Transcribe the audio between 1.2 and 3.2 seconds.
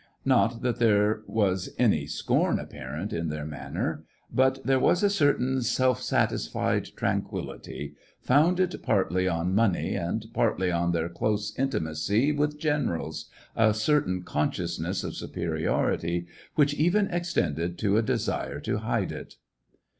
was any scorn apparent